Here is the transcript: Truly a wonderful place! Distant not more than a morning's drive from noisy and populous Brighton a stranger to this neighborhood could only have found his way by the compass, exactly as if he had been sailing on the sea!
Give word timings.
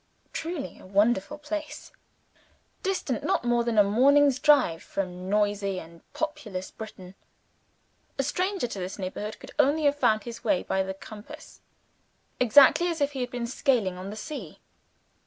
Truly 0.33 0.79
a 0.79 0.85
wonderful 0.87 1.37
place! 1.37 1.91
Distant 2.81 3.23
not 3.23 3.43
more 3.45 3.63
than 3.63 3.77
a 3.77 3.83
morning's 3.83 4.39
drive 4.39 4.81
from 4.81 5.29
noisy 5.29 5.79
and 5.79 6.01
populous 6.13 6.71
Brighton 6.71 7.13
a 8.17 8.23
stranger 8.23 8.65
to 8.65 8.79
this 8.79 8.97
neighborhood 8.97 9.37
could 9.39 9.51
only 9.59 9.83
have 9.83 9.95
found 9.99 10.23
his 10.23 10.43
way 10.43 10.63
by 10.63 10.81
the 10.81 10.95
compass, 10.95 11.61
exactly 12.39 12.87
as 12.87 12.99
if 12.99 13.11
he 13.11 13.21
had 13.21 13.29
been 13.29 13.45
sailing 13.45 13.99
on 13.99 14.09
the 14.09 14.15
sea! 14.15 14.59